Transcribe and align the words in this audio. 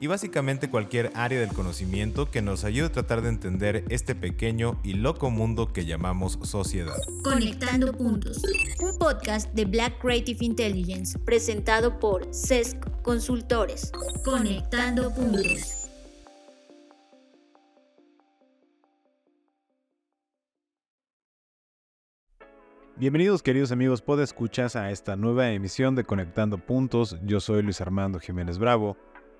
y 0.00 0.06
básicamente 0.06 0.70
cualquier 0.70 1.10
área 1.14 1.40
del 1.40 1.50
conocimiento 1.50 2.30
que 2.30 2.42
nos 2.42 2.64
ayude 2.64 2.86
a 2.86 2.92
tratar 2.92 3.22
de 3.22 3.30
entender 3.30 3.84
este 3.88 4.14
pequeño 4.14 4.78
y 4.84 4.94
loco 4.94 5.30
mundo 5.30 5.72
que 5.72 5.84
llamamos 5.84 6.38
sociedad. 6.42 6.96
Conectando 7.24 7.92
Puntos, 7.92 8.42
un 8.80 8.96
podcast 8.98 9.52
de 9.54 9.64
Black 9.64 9.98
Creative 10.00 10.44
Intelligence 10.44 11.18
presentado 11.18 11.98
por 11.98 12.32
CESC 12.32 12.76
Consultores. 13.02 13.90
Conectando 14.24 15.12
Puntos. 15.12 15.88
Bienvenidos 22.96 23.44
queridos 23.44 23.70
amigos 23.70 24.02
escuchas 24.24 24.74
a 24.74 24.90
esta 24.90 25.14
nueva 25.14 25.52
emisión 25.52 25.94
de 25.94 26.02
Conectando 26.02 26.58
Puntos. 26.58 27.16
Yo 27.24 27.38
soy 27.38 27.62
Luis 27.62 27.80
Armando 27.80 28.18
Jiménez 28.18 28.58
Bravo 28.58 28.96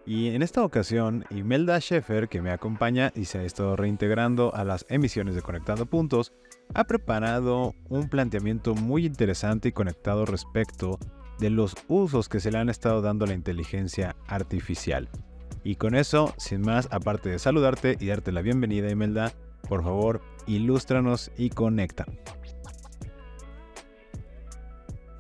y 0.09 0.29
en 0.29 0.41
esta 0.41 0.65
ocasión, 0.65 1.27
Imelda 1.29 1.79
Schaeffer, 1.79 2.31
que 2.31 2.41
me 2.41 2.51
acompaña 2.51 3.13
y 3.15 3.27
se 3.27 3.41
ha 3.41 3.43
estado 3.43 3.77
reintegrando 3.77 4.55
a 4.55 4.65
las 4.65 4.87
emisiones 4.89 5.35
de 5.35 5.43
Conectando 5.43 5.85
Puntos, 5.85 6.33
ha 6.73 6.85
preparado 6.85 7.75
un 7.91 8.09
planteamiento 8.09 8.75
muy 8.75 9.05
interesante 9.05 9.69
y 9.69 9.73
conectado 9.73 10.25
respecto 10.25 10.99
de 11.39 11.51
los 11.51 11.75
usos 11.89 12.31
que 12.31 12.41
se 12.41 12.51
le 12.51 12.57
han 12.57 12.71
estado 12.71 13.03
dando 13.03 13.27
a 13.27 13.29
la 13.29 13.35
inteligencia 13.35 14.17
artificial. 14.27 15.11
Y 15.63 15.75
con 15.75 15.95
eso, 15.95 16.33
sin 16.39 16.63
más, 16.63 16.89
aparte 16.91 17.29
de 17.29 17.39
saludarte 17.39 17.99
y 18.01 18.07
darte 18.07 18.33
la 18.33 18.41
bienvenida, 18.41 18.91
Imelda, 18.91 19.35
por 19.69 19.85
favor, 19.85 20.23
ilústranos 20.47 21.31
y 21.37 21.51
conecta. 21.51 22.07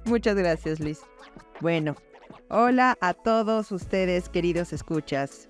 Muchas 0.06 0.34
gracias, 0.34 0.80
Luis. 0.80 1.00
Bueno, 1.60 1.94
Hola 2.50 2.96
a 3.02 3.12
todos 3.12 3.70
ustedes 3.72 4.30
queridos 4.30 4.72
escuchas. 4.72 5.48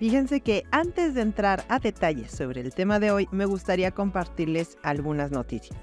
Fíjense 0.00 0.40
que 0.40 0.64
antes 0.72 1.14
de 1.14 1.20
entrar 1.20 1.64
a 1.68 1.78
detalles 1.78 2.32
sobre 2.32 2.60
el 2.60 2.74
tema 2.74 2.98
de 2.98 3.12
hoy, 3.12 3.28
me 3.30 3.44
gustaría 3.44 3.92
compartirles 3.92 4.76
algunas 4.82 5.30
noticias. 5.30 5.78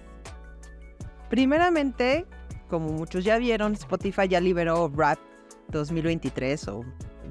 Primeramente, 1.29 2.25
como 2.69 2.89
muchos 2.89 3.23
ya 3.23 3.37
vieron, 3.37 3.75
Spotify 3.75 4.27
ya 4.27 4.41
liberó 4.41 4.91
Rap 4.93 5.17
2023 5.69 6.67
o 6.67 6.83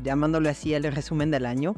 llamándolo 0.03 0.49
así 0.49 0.73
el 0.73 0.85
resumen 0.85 1.31
del 1.31 1.45
año. 1.45 1.75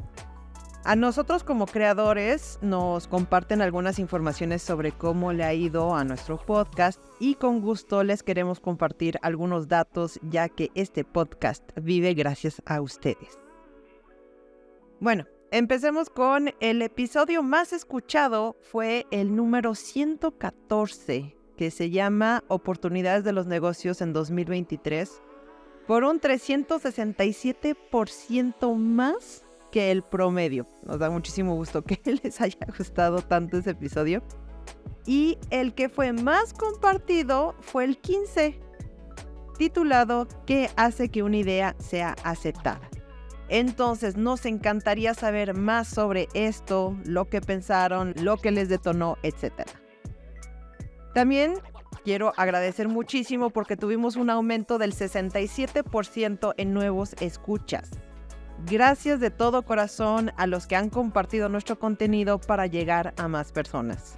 A 0.85 0.95
nosotros 0.95 1.43
como 1.43 1.65
creadores 1.65 2.57
nos 2.61 3.07
comparten 3.07 3.61
algunas 3.61 3.99
informaciones 3.99 4.61
sobre 4.61 4.93
cómo 4.93 5.33
le 5.33 5.43
ha 5.43 5.53
ido 5.53 5.93
a 5.93 6.05
nuestro 6.05 6.37
podcast 6.37 7.03
y 7.19 7.35
con 7.35 7.59
gusto 7.59 8.05
les 8.05 8.23
queremos 8.23 8.61
compartir 8.61 9.19
algunos 9.21 9.67
datos 9.67 10.21
ya 10.23 10.47
que 10.47 10.71
este 10.75 11.03
podcast 11.03 11.69
vive 11.75 12.13
gracias 12.13 12.61
a 12.65 12.79
ustedes. 12.79 13.37
Bueno, 15.01 15.25
empecemos 15.51 16.09
con 16.09 16.53
el 16.61 16.81
episodio 16.81 17.43
más 17.43 17.73
escuchado 17.73 18.55
fue 18.71 19.05
el 19.11 19.35
número 19.35 19.75
114 19.75 21.35
que 21.57 21.71
se 21.71 21.89
llama 21.89 22.45
Oportunidades 22.47 23.25
de 23.25 23.33
los 23.33 23.47
negocios 23.47 23.99
en 24.01 24.13
2023 24.13 25.21
por 25.85 26.05
un 26.05 26.21
367% 26.21 28.75
más 28.75 29.43
que 29.71 29.91
el 29.91 30.03
promedio. 30.03 30.67
Nos 30.85 30.99
da 30.99 31.09
muchísimo 31.09 31.55
gusto 31.55 31.83
que 31.83 31.99
les 32.23 32.39
haya 32.41 32.67
gustado 32.77 33.21
tanto 33.21 33.57
ese 33.57 33.71
episodio. 33.71 34.23
Y 35.05 35.37
el 35.49 35.73
que 35.73 35.89
fue 35.89 36.13
más 36.13 36.53
compartido 36.53 37.55
fue 37.61 37.85
el 37.85 37.97
15, 37.97 38.59
titulado 39.57 40.27
¿Qué 40.45 40.69
hace 40.75 41.09
que 41.09 41.23
una 41.23 41.37
idea 41.37 41.75
sea 41.79 42.15
aceptada? 42.23 42.81
Entonces 43.47 44.15
nos 44.15 44.45
encantaría 44.45 45.15
saber 45.15 45.55
más 45.55 45.87
sobre 45.87 46.27
esto, 46.35 46.95
lo 47.05 47.25
que 47.25 47.41
pensaron, 47.41 48.13
lo 48.21 48.37
que 48.37 48.51
les 48.51 48.69
detonó, 48.69 49.17
etc. 49.23 49.67
También 51.15 51.55
quiero 52.03 52.33
agradecer 52.37 52.87
muchísimo 52.87 53.49
porque 53.49 53.75
tuvimos 53.75 54.15
un 54.15 54.29
aumento 54.29 54.77
del 54.77 54.93
67% 54.93 56.53
en 56.57 56.73
nuevos 56.73 57.15
escuchas. 57.19 57.89
Gracias 58.65 59.19
de 59.19 59.31
todo 59.31 59.63
corazón 59.63 60.31
a 60.37 60.45
los 60.45 60.67
que 60.67 60.75
han 60.75 60.89
compartido 60.89 61.49
nuestro 61.49 61.79
contenido 61.79 62.39
para 62.39 62.67
llegar 62.67 63.13
a 63.17 63.27
más 63.27 63.51
personas. 63.51 64.17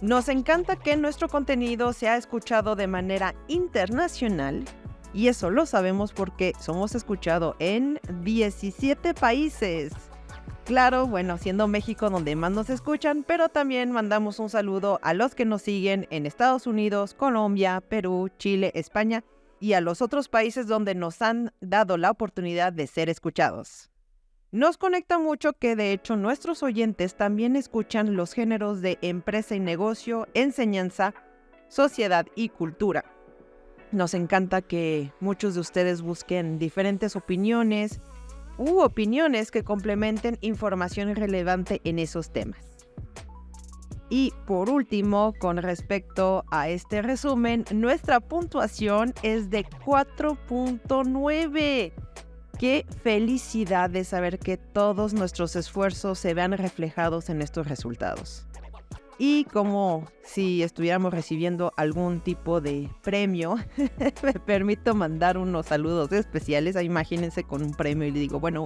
Nos 0.00 0.28
encanta 0.28 0.76
que 0.76 0.96
nuestro 0.96 1.28
contenido 1.28 1.92
sea 1.92 2.16
escuchado 2.16 2.76
de 2.76 2.86
manera 2.86 3.34
internacional 3.48 4.64
y 5.12 5.28
eso 5.28 5.50
lo 5.50 5.66
sabemos 5.66 6.12
porque 6.12 6.52
somos 6.60 6.94
escuchados 6.94 7.56
en 7.58 8.00
17 8.22 9.14
países. 9.14 9.92
Claro, 10.64 11.06
bueno, 11.06 11.38
siendo 11.38 11.66
México 11.66 12.10
donde 12.10 12.36
más 12.36 12.52
nos 12.52 12.68
escuchan, 12.68 13.24
pero 13.26 13.48
también 13.48 13.90
mandamos 13.90 14.38
un 14.38 14.50
saludo 14.50 15.00
a 15.02 15.14
los 15.14 15.34
que 15.34 15.46
nos 15.46 15.62
siguen 15.62 16.06
en 16.10 16.26
Estados 16.26 16.66
Unidos, 16.66 17.14
Colombia, 17.14 17.80
Perú, 17.80 18.28
Chile, 18.36 18.70
España 18.74 19.24
y 19.60 19.72
a 19.72 19.80
los 19.80 20.02
otros 20.02 20.28
países 20.28 20.66
donde 20.66 20.94
nos 20.94 21.22
han 21.22 21.52
dado 21.60 21.96
la 21.96 22.10
oportunidad 22.10 22.72
de 22.72 22.86
ser 22.86 23.08
escuchados. 23.08 23.90
Nos 24.50 24.78
conecta 24.78 25.18
mucho 25.18 25.52
que 25.52 25.76
de 25.76 25.92
hecho 25.92 26.16
nuestros 26.16 26.62
oyentes 26.62 27.16
también 27.16 27.54
escuchan 27.54 28.16
los 28.16 28.32
géneros 28.32 28.80
de 28.80 28.98
empresa 29.02 29.54
y 29.54 29.60
negocio, 29.60 30.26
enseñanza, 30.32 31.12
sociedad 31.68 32.26
y 32.34 32.48
cultura. 32.48 33.04
Nos 33.92 34.14
encanta 34.14 34.62
que 34.62 35.12
muchos 35.20 35.54
de 35.54 35.60
ustedes 35.60 36.00
busquen 36.00 36.58
diferentes 36.58 37.14
opiniones 37.14 38.00
u 38.56 38.80
opiniones 38.80 39.50
que 39.50 39.64
complementen 39.64 40.38
información 40.40 41.14
relevante 41.14 41.80
en 41.84 41.98
esos 41.98 42.30
temas. 42.30 42.64
Y 44.10 44.32
por 44.46 44.70
último, 44.70 45.34
con 45.38 45.58
respecto 45.58 46.44
a 46.50 46.70
este 46.70 47.02
resumen, 47.02 47.66
nuestra 47.72 48.20
puntuación 48.20 49.12
es 49.22 49.50
de 49.50 49.66
4.9. 49.84 51.92
Qué 52.58 52.86
felicidad 53.02 53.90
de 53.90 54.04
saber 54.04 54.38
que 54.38 54.56
todos 54.56 55.12
nuestros 55.12 55.56
esfuerzos 55.56 56.18
se 56.18 56.32
vean 56.34 56.52
reflejados 56.52 57.28
en 57.28 57.42
estos 57.42 57.68
resultados. 57.68 58.46
Y 59.18 59.44
como 59.44 60.06
si 60.22 60.62
estuviéramos 60.62 61.12
recibiendo 61.12 61.72
algún 61.76 62.20
tipo 62.20 62.60
de 62.60 62.88
premio, 63.02 63.56
me 64.22 64.32
permito 64.32 64.94
mandar 64.94 65.36
unos 65.36 65.66
saludos 65.66 66.12
especiales. 66.12 66.82
Imagínense 66.82 67.42
con 67.42 67.62
un 67.62 67.72
premio 67.72 68.06
y 68.06 68.12
le 68.12 68.20
digo, 68.20 68.40
bueno, 68.40 68.64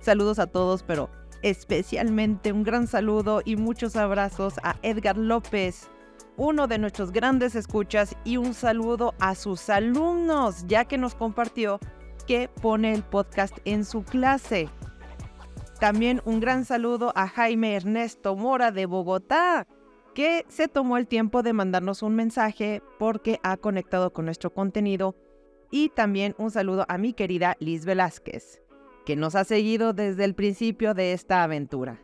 saludos 0.00 0.38
a 0.38 0.46
todos, 0.46 0.82
pero 0.82 1.10
especialmente 1.46 2.52
un 2.52 2.64
gran 2.64 2.88
saludo 2.88 3.40
y 3.44 3.54
muchos 3.54 3.94
abrazos 3.94 4.54
a 4.64 4.74
Edgar 4.82 5.16
López, 5.16 5.88
uno 6.36 6.66
de 6.66 6.78
nuestros 6.78 7.12
grandes 7.12 7.54
escuchas, 7.54 8.16
y 8.24 8.36
un 8.36 8.52
saludo 8.52 9.14
a 9.20 9.36
sus 9.36 9.70
alumnos, 9.70 10.66
ya 10.66 10.86
que 10.86 10.98
nos 10.98 11.14
compartió 11.14 11.78
que 12.26 12.48
pone 12.48 12.92
el 12.92 13.04
podcast 13.04 13.56
en 13.64 13.84
su 13.84 14.02
clase. 14.02 14.68
También 15.78 16.20
un 16.24 16.40
gran 16.40 16.64
saludo 16.64 17.12
a 17.14 17.28
Jaime 17.28 17.76
Ernesto 17.76 18.34
Mora 18.34 18.72
de 18.72 18.86
Bogotá, 18.86 19.68
que 20.14 20.44
se 20.48 20.66
tomó 20.66 20.96
el 20.96 21.06
tiempo 21.06 21.44
de 21.44 21.52
mandarnos 21.52 22.02
un 22.02 22.16
mensaje 22.16 22.82
porque 22.98 23.38
ha 23.44 23.56
conectado 23.56 24.12
con 24.12 24.24
nuestro 24.24 24.52
contenido. 24.52 25.14
Y 25.70 25.90
también 25.90 26.34
un 26.38 26.50
saludo 26.50 26.86
a 26.88 26.98
mi 26.98 27.12
querida 27.12 27.56
Liz 27.60 27.84
Velázquez 27.84 28.65
que 29.06 29.16
nos 29.16 29.36
ha 29.36 29.44
seguido 29.44 29.94
desde 29.94 30.24
el 30.24 30.34
principio 30.34 30.92
de 30.92 31.12
esta 31.12 31.44
aventura. 31.44 32.02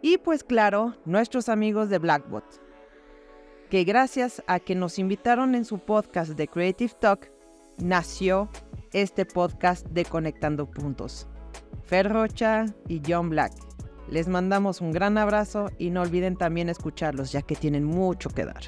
Y 0.00 0.18
pues 0.18 0.42
claro, 0.42 0.96
nuestros 1.04 1.48
amigos 1.48 1.90
de 1.90 1.98
Blackbot, 1.98 2.44
que 3.70 3.84
gracias 3.84 4.42
a 4.46 4.58
que 4.58 4.74
nos 4.74 4.98
invitaron 4.98 5.54
en 5.54 5.66
su 5.66 5.78
podcast 5.78 6.32
de 6.32 6.48
Creative 6.48 6.92
Talk, 6.98 7.30
nació 7.78 8.48
este 8.92 9.26
podcast 9.26 9.86
de 9.88 10.06
Conectando 10.06 10.70
Puntos. 10.70 11.28
Fer 11.84 12.10
Rocha 12.10 12.64
y 12.88 13.02
John 13.06 13.28
Black. 13.28 13.52
Les 14.08 14.26
mandamos 14.26 14.80
un 14.80 14.92
gran 14.92 15.18
abrazo 15.18 15.70
y 15.78 15.90
no 15.90 16.00
olviden 16.00 16.36
también 16.36 16.70
escucharlos 16.70 17.30
ya 17.30 17.42
que 17.42 17.56
tienen 17.56 17.84
mucho 17.84 18.30
que 18.30 18.46
dar. 18.46 18.62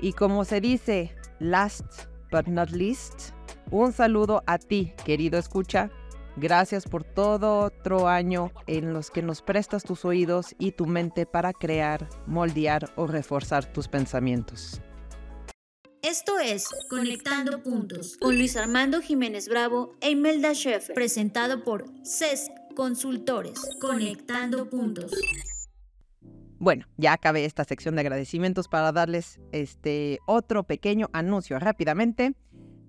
Y 0.00 0.12
como 0.14 0.44
se 0.44 0.60
dice, 0.60 1.14
last 1.38 1.84
but 2.32 2.46
not 2.46 2.70
least, 2.70 3.30
un 3.70 3.92
saludo 3.92 4.42
a 4.46 4.58
ti, 4.58 4.92
querido 5.04 5.38
escucha, 5.38 5.90
Gracias 6.36 6.84
por 6.84 7.04
todo 7.04 7.60
otro 7.60 8.08
año 8.08 8.52
en 8.66 8.92
los 8.92 9.10
que 9.10 9.22
nos 9.22 9.42
prestas 9.42 9.82
tus 9.82 10.04
oídos 10.04 10.54
y 10.58 10.72
tu 10.72 10.86
mente 10.86 11.26
para 11.26 11.52
crear, 11.52 12.08
moldear 12.26 12.92
o 12.96 13.06
reforzar 13.06 13.72
tus 13.72 13.88
pensamientos. 13.88 14.80
Esto 16.02 16.38
es 16.38 16.66
Conectando 16.88 17.62
Puntos 17.62 18.16
con 18.16 18.36
Luis 18.36 18.56
Armando 18.56 19.02
Jiménez 19.02 19.48
Bravo 19.48 19.92
e 20.00 20.10
Imelda 20.10 20.54
Sheffer, 20.54 20.94
presentado 20.94 21.62
por 21.62 21.84
CESC 22.04 22.50
Consultores. 22.74 23.60
Conectando 23.80 24.70
Puntos. 24.70 25.12
Bueno, 26.58 26.86
ya 26.96 27.12
acabé 27.14 27.44
esta 27.44 27.64
sección 27.64 27.94
de 27.96 28.02
agradecimientos 28.02 28.68
para 28.68 28.92
darles 28.92 29.40
este 29.50 30.20
otro 30.26 30.64
pequeño 30.64 31.08
anuncio 31.12 31.58
rápidamente. 31.58 32.34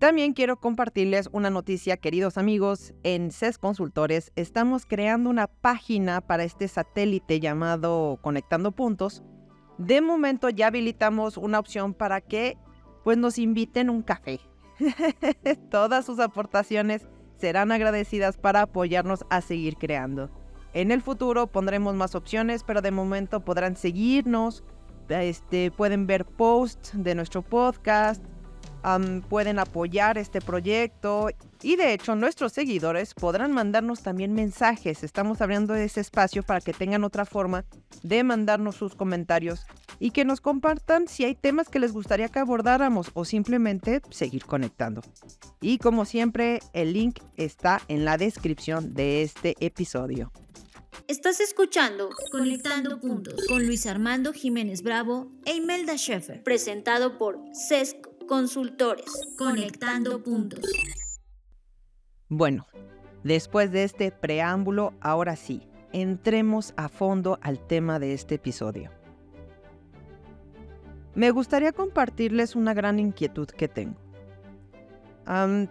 También 0.01 0.33
quiero 0.33 0.59
compartirles 0.59 1.29
una 1.31 1.51
noticia, 1.51 1.95
queridos 1.95 2.39
amigos. 2.39 2.95
En 3.03 3.29
CES 3.29 3.59
Consultores 3.59 4.31
estamos 4.35 4.87
creando 4.87 5.29
una 5.29 5.45
página 5.45 6.21
para 6.21 6.43
este 6.43 6.67
satélite 6.67 7.39
llamado 7.39 8.17
Conectando 8.23 8.71
Puntos. 8.71 9.21
De 9.77 10.01
momento 10.01 10.49
ya 10.49 10.65
habilitamos 10.65 11.37
una 11.37 11.59
opción 11.59 11.93
para 11.93 12.19
que 12.19 12.57
pues 13.03 13.19
nos 13.19 13.37
inviten 13.37 13.91
un 13.91 14.01
café. 14.01 14.39
Todas 15.69 16.03
sus 16.03 16.19
aportaciones 16.19 17.07
serán 17.37 17.71
agradecidas 17.71 18.37
para 18.37 18.63
apoyarnos 18.63 19.23
a 19.29 19.41
seguir 19.41 19.75
creando. 19.75 20.31
En 20.73 20.89
el 20.89 21.03
futuro 21.03 21.45
pondremos 21.45 21.93
más 21.93 22.15
opciones, 22.15 22.63
pero 22.63 22.81
de 22.81 22.89
momento 22.89 23.45
podrán 23.45 23.75
seguirnos, 23.75 24.63
este, 25.09 25.69
pueden 25.69 26.07
ver 26.07 26.25
posts 26.25 26.91
de 26.95 27.13
nuestro 27.13 27.43
podcast, 27.43 28.25
pueden 29.29 29.59
apoyar 29.59 30.17
este 30.17 30.41
proyecto 30.41 31.29
y 31.61 31.75
de 31.75 31.93
hecho 31.93 32.15
nuestros 32.15 32.53
seguidores 32.53 33.13
podrán 33.13 33.51
mandarnos 33.51 34.01
también 34.01 34.33
mensajes. 34.33 35.03
Estamos 35.03 35.41
abriendo 35.41 35.75
ese 35.75 36.01
espacio 36.01 36.43
para 36.43 36.61
que 36.61 36.73
tengan 36.73 37.03
otra 37.03 37.25
forma 37.25 37.65
de 38.03 38.23
mandarnos 38.23 38.75
sus 38.75 38.95
comentarios 38.95 39.65
y 39.99 40.11
que 40.11 40.25
nos 40.25 40.41
compartan 40.41 41.07
si 41.07 41.23
hay 41.23 41.35
temas 41.35 41.69
que 41.69 41.79
les 41.79 41.91
gustaría 41.91 42.29
que 42.29 42.39
abordáramos 42.39 43.11
o 43.13 43.25
simplemente 43.25 44.01
seguir 44.09 44.45
conectando. 44.45 45.01
Y 45.61 45.77
como 45.77 46.05
siempre, 46.05 46.59
el 46.73 46.93
link 46.93 47.19
está 47.37 47.81
en 47.87 48.05
la 48.05 48.17
descripción 48.17 48.93
de 48.93 49.21
este 49.21 49.55
episodio. 49.59 50.31
Estás 51.07 51.39
escuchando 51.39 52.09
Conectando 52.31 52.99
Puntos 52.99 53.45
con 53.47 53.65
Luis 53.65 53.85
Armando 53.85 54.33
Jiménez 54.33 54.81
Bravo 54.81 55.31
e 55.45 55.55
Imelda 55.55 55.97
Schaeffer, 55.97 56.41
presentado 56.43 57.17
por 57.17 57.39
CESC 57.53 58.10
Consultores. 58.27 59.05
Conectando 59.37 60.23
Puntos. 60.23 60.65
Bueno, 62.29 62.65
después 63.23 63.71
de 63.71 63.83
este 63.83 64.11
preámbulo, 64.11 64.93
ahora 65.01 65.35
sí, 65.35 65.67
entremos 65.91 66.73
a 66.77 66.89
fondo 66.89 67.39
al 67.41 67.65
tema 67.65 67.99
de 67.99 68.13
este 68.13 68.35
episodio. 68.35 68.91
Me 71.13 71.31
gustaría 71.31 71.73
compartirles 71.73 72.55
una 72.55 72.73
gran 72.73 72.99
inquietud 72.99 73.47
que 73.47 73.67
tengo 73.67 74.01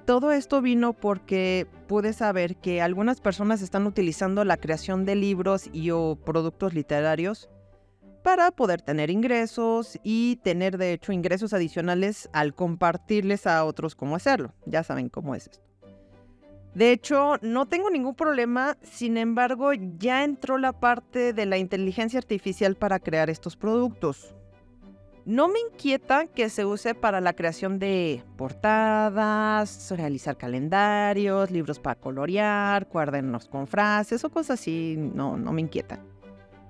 todo 0.04 0.32
esto 0.32 0.62
vino 0.62 0.92
porque 0.92 1.66
pude 1.86 2.12
saber 2.12 2.56
que 2.56 2.80
algunas 2.80 3.20
personas 3.20 3.62
están 3.62 3.86
utilizando 3.86 4.44
la 4.44 4.56
creación 4.56 5.04
de 5.04 5.16
libros 5.16 5.68
y 5.72 5.90
o 5.90 6.16
productos 6.24 6.72
literarios 6.72 7.48
para 8.22 8.50
poder 8.50 8.82
tener 8.82 9.10
ingresos 9.10 9.98
y 10.02 10.36
tener 10.36 10.78
de 10.78 10.92
hecho 10.92 11.12
ingresos 11.12 11.52
adicionales 11.52 12.28
al 12.32 12.54
compartirles 12.54 13.46
a 13.46 13.64
otros 13.64 13.94
cómo 13.94 14.16
hacerlo. 14.16 14.54
Ya 14.66 14.82
saben 14.82 15.08
cómo 15.08 15.34
es 15.34 15.48
esto. 15.48 15.70
De 16.74 16.92
hecho, 16.92 17.36
no 17.42 17.66
tengo 17.66 17.90
ningún 17.90 18.14
problema, 18.14 18.76
sin 18.82 19.16
embargo, 19.16 19.72
ya 19.72 20.22
entró 20.22 20.56
la 20.56 20.72
parte 20.72 21.32
de 21.32 21.46
la 21.46 21.58
inteligencia 21.58 22.18
artificial 22.18 22.76
para 22.76 23.00
crear 23.00 23.28
estos 23.28 23.56
productos. 23.56 24.34
No 25.26 25.48
me 25.48 25.58
inquieta 25.60 26.26
que 26.26 26.48
se 26.48 26.64
use 26.64 26.94
para 26.94 27.20
la 27.20 27.34
creación 27.34 27.78
de 27.78 28.22
portadas, 28.36 29.90
realizar 29.90 30.36
calendarios, 30.36 31.50
libros 31.50 31.78
para 31.78 32.00
colorear, 32.00 32.86
cuadernos 32.88 33.48
con 33.48 33.66
frases 33.66 34.24
o 34.24 34.30
cosas 34.30 34.60
así. 34.60 34.96
No, 34.96 35.36
no 35.36 35.52
me 35.52 35.60
inquieta. 35.60 36.00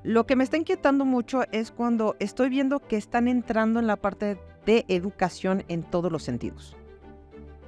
Lo 0.03 0.27
que 0.27 0.37
me 0.37 0.45
está 0.45 0.57
inquietando 0.57 1.05
mucho 1.05 1.43
es 1.53 1.71
cuando 1.71 2.17
estoy 2.21 2.49
viendo 2.49 2.81
que 2.81 2.97
están 2.97 3.29
entrando 3.29 3.81
en 3.81 3.87
la 3.87 3.97
parte 3.97 4.39
de 4.65 4.85
educación 4.89 5.65
en 5.69 5.83
todos 5.83 6.11
los 6.11 6.23
sentidos. 6.23 6.77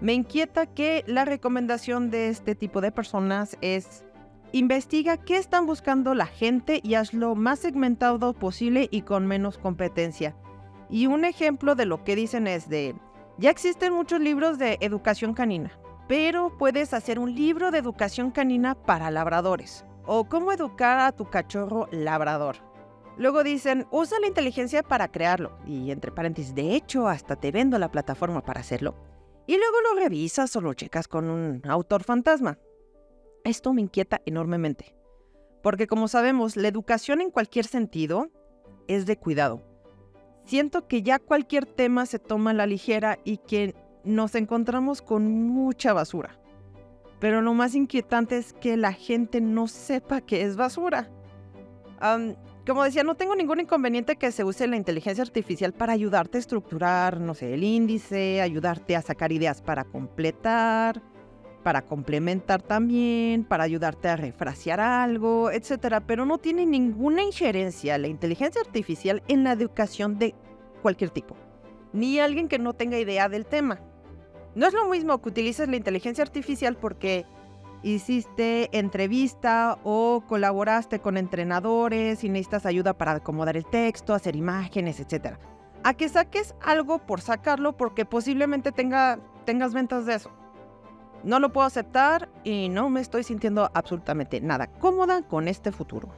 Me 0.01 0.15
inquieta 0.15 0.67
que 0.67 1.05
la 1.07 1.25
recomendación 1.25 2.11
de 2.11 2.29
este 2.29 2.55
tipo 2.55 2.81
de 2.81 2.91
personas 2.91 3.57
es 3.61 4.05
investiga 4.53 5.17
qué 5.17 5.37
están 5.37 5.67
buscando 5.67 6.15
la 6.15 6.27
gente 6.27 6.81
y 6.83 6.95
hazlo 6.95 7.35
más 7.35 7.61
segmentado 7.61 8.33
posible 8.33 8.89
y 8.91 9.03
con 9.03 9.27
menos 9.27 9.59
competencia 9.59 10.35
y 10.93 11.07
un 11.07 11.25
ejemplo 11.25 11.75
de 11.75 11.87
lo 11.87 12.05
que 12.05 12.15
dicen 12.15 12.47
es 12.47 12.69
de, 12.69 12.95
ya 13.39 13.51
existen 13.51 13.95
muchos 13.95 14.21
libros 14.21 14.59
de 14.59 14.77
educación 14.83 15.33
canina, 15.33 15.73
pero 16.07 16.57
puedes 16.59 16.93
hacer 16.93 17.19
un 17.19 17.35
libro 17.35 17.71
de 17.71 17.79
educación 17.79 18.31
canina 18.31 18.75
para 18.75 19.11
labradores. 19.11 19.87
O 20.07 20.29
cómo 20.29 20.53
educar 20.53 20.99
a 20.99 21.13
tu 21.13 21.31
cachorro 21.31 21.89
labrador. 21.93 22.57
Luego 23.17 23.45
dicen, 23.45 23.87
usa 23.91 24.19
la 24.21 24.27
inteligencia 24.27 24.83
para 24.83 25.09
crearlo. 25.09 25.59
Y 25.67 25.91
entre 25.91 26.13
paréntesis, 26.13 26.55
de 26.55 26.75
hecho, 26.75 27.09
hasta 27.09 27.37
te 27.37 27.53
vendo 27.53 27.79
la 27.79 27.91
plataforma 27.91 28.43
para 28.43 28.61
hacerlo. 28.61 28.97
Y 29.47 29.57
luego 29.57 29.77
lo 29.83 30.01
revisas 30.01 30.55
o 30.57 30.61
lo 30.61 30.75
checas 30.75 31.09
con 31.09 31.29
un 31.29 31.63
autor 31.69 32.05
fantasma. 32.05 32.59
Esto 33.45 33.73
me 33.73 33.83
inquieta 33.83 34.21
enormemente. 34.25 34.95
Porque 35.63 35.87
como 35.87 36.09
sabemos, 36.09 36.57
la 36.57 36.69
educación 36.69 37.21
en 37.21 37.31
cualquier 37.31 37.67
sentido 37.67 38.31
es 38.89 39.07
de 39.07 39.17
cuidado 39.19 39.63
siento 40.45 40.87
que 40.87 41.03
ya 41.03 41.19
cualquier 41.19 41.67
tema 41.67 42.07
se 42.07 42.19
toma 42.19 42.51
a 42.51 42.55
la 42.55 42.67
ligera 42.67 43.19
y 43.25 43.39
que 43.39 43.75
nos 44.05 44.35
encontramos 44.35 45.03
con 45.03 45.31
mucha 45.49 45.93
basura. 45.93 46.39
Pero 47.23 47.41
lo 47.41 47.55
más 47.55 47.77
inquietante 47.77 48.37
es 48.37 48.53
que 48.53 48.77
la 48.77 48.93
gente 48.93 49.41
no 49.41 49.69
sepa 49.69 50.23
que 50.23 50.43
es 50.43 50.57
basura. 50.57 51.09
como 52.67 52.83
decía, 52.83 53.05
no 53.05 53.15
tengo 53.15 53.37
ningún 53.37 53.61
inconveniente 53.61 54.17
que 54.17 54.33
se 54.33 54.43
use 54.43 54.67
la 54.67 54.75
inteligencia 54.75 55.23
artificial 55.23 55.73
para 55.73 55.93
ayudarte 55.93 56.39
a 56.39 56.41
estructurar, 56.41 57.21
no 57.21 57.35
sé, 57.35 57.55
el 57.55 57.63
índice, 57.63 58.41
ayudarte 58.41 58.97
a 58.97 59.03
sacar 59.03 59.31
ideas 59.31 59.63
para 59.63 59.85
completar, 59.85 61.01
para 61.63 61.83
complementar 61.83 62.61
también, 62.61 63.45
para 63.45 63.63
ayudarte 63.63 64.09
a 64.09 64.17
refrasear 64.17 64.81
algo, 64.81 65.53
etc. 65.53 66.03
Pero 66.05 66.27
no 66.27 66.39
tiene 66.39 66.67
ninguna 66.67 67.23
injerencia 67.23 67.99
la 67.99 68.09
inteligencia 68.09 68.63
artificial 68.63 69.23
en 69.29 69.45
la 69.45 69.53
educación 69.53 70.19
de 70.19 70.35
cualquier 70.83 71.11
tipo, 71.11 71.37
ni 71.93 72.19
alguien 72.19 72.49
que 72.49 72.59
no 72.59 72.73
tenga 72.75 72.99
idea 72.99 73.29
del 73.29 73.47
tema. 73.47 73.79
No 74.55 74.67
es 74.67 74.75
lo 74.75 74.89
mismo 74.89 75.21
que 75.21 75.31
utilices 75.31 75.69
la 75.69 75.77
inteligencia 75.77 76.23
artificial 76.23 76.77
porque 76.77 77.25
hiciste 77.83 78.77
entrevista 78.77 79.79
o 79.83 80.23
colaboraste 80.27 81.01
con 81.01 81.17
entrenadores 81.17 82.23
y 82.23 82.29
necesitas 82.29 82.67
ayuda 82.67 82.93
para 82.93 83.13
acomodar 83.13 83.57
el 83.57 83.65
texto, 83.65 84.15
hacer 84.15 84.37
imágenes, 84.37 85.01
etc. 85.01 85.37
A 85.83 85.95
que 85.95 86.09
saques 86.09 86.55
algo 86.63 86.99
por 86.99 87.21
sacarlo 87.21 87.77
porque 87.77 88.05
posiblemente 88.05 88.73
tenga, 88.73 89.19
tengas 89.45 89.75
ventas 89.75 90.07
de 90.07 90.15
eso. 90.15 90.31
No 91.25 91.39
lo 91.39 91.53
puedo 91.53 91.67
aceptar 91.67 92.29
y 92.45 92.69
no 92.69 92.91
me 92.91 93.01
estoy 93.01 93.23
sintiendo 93.23 93.71
absolutamente 93.75 94.41
nada 94.41 94.67
cómoda 94.67 95.23
con 95.23 95.49
este 95.49 95.73
futuro. 95.73 96.09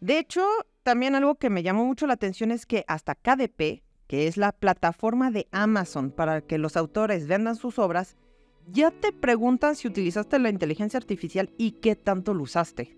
De 0.00 0.18
hecho, 0.18 0.46
también 0.82 1.14
algo 1.14 1.34
que 1.34 1.50
me 1.50 1.62
llamó 1.62 1.84
mucho 1.84 2.06
la 2.06 2.14
atención 2.14 2.50
es 2.50 2.64
que 2.64 2.84
hasta 2.88 3.14
KDP, 3.14 3.82
que 4.10 4.26
es 4.26 4.36
la 4.36 4.50
plataforma 4.50 5.30
de 5.30 5.46
Amazon 5.52 6.10
para 6.10 6.40
que 6.40 6.58
los 6.58 6.76
autores 6.76 7.28
vendan 7.28 7.54
sus 7.54 7.78
obras, 7.78 8.16
ya 8.66 8.90
te 8.90 9.12
preguntan 9.12 9.76
si 9.76 9.86
utilizaste 9.86 10.40
la 10.40 10.50
inteligencia 10.50 10.98
artificial 10.98 11.48
y 11.56 11.70
qué 11.80 11.94
tanto 11.94 12.34
lo 12.34 12.42
usaste. 12.42 12.96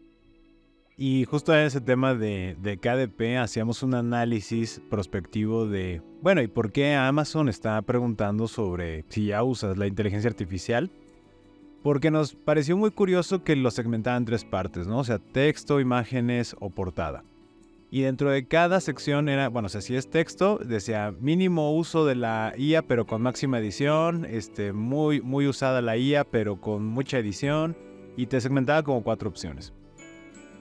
Y 0.96 1.26
justo 1.26 1.54
en 1.54 1.66
ese 1.66 1.82
tema 1.82 2.14
de, 2.14 2.56
de, 2.62 2.78
KDP 2.78 3.36
hacíamos 3.38 3.82
un 3.82 3.92
análisis 3.92 4.80
prospectivo 4.88 5.66
de, 5.66 6.00
bueno, 6.22 6.40
¿y 6.40 6.46
por 6.46 6.72
qué 6.72 6.94
Amazon 6.94 7.50
está 7.50 7.82
preguntando 7.82 8.48
sobre 8.48 9.04
si 9.10 9.26
ya 9.26 9.42
usas 9.42 9.76
la 9.76 9.86
inteligencia 9.86 10.30
artificial? 10.30 10.90
Porque 11.82 12.10
nos 12.10 12.34
pareció 12.34 12.74
muy 12.74 12.90
curioso 12.90 13.44
que 13.44 13.54
lo 13.54 13.70
segmentaban 13.70 14.22
en 14.22 14.26
tres 14.26 14.46
partes, 14.46 14.86
¿no? 14.86 15.00
O 15.00 15.04
sea, 15.04 15.18
texto, 15.18 15.78
imágenes 15.78 16.56
o 16.58 16.70
portada. 16.70 17.22
Y 17.94 18.00
dentro 18.00 18.30
de 18.30 18.48
cada 18.48 18.80
sección 18.80 19.28
era, 19.28 19.50
bueno, 19.50 19.66
o 19.66 19.68
sea, 19.68 19.82
si 19.82 19.94
es 19.94 20.08
texto, 20.08 20.58
decía 20.64 21.14
mínimo 21.20 21.76
uso 21.76 22.06
de 22.06 22.14
la 22.14 22.54
IA 22.56 22.80
pero 22.80 23.06
con 23.06 23.20
máxima 23.20 23.58
edición, 23.58 24.24
este, 24.24 24.72
muy, 24.72 25.20
muy 25.20 25.46
usada 25.46 25.82
la 25.82 25.98
IA 25.98 26.24
pero 26.24 26.58
con 26.58 26.86
mucha 26.86 27.18
edición, 27.18 27.76
y 28.16 28.28
te 28.28 28.40
segmentaba 28.40 28.82
como 28.82 29.02
cuatro 29.02 29.28
opciones. 29.28 29.74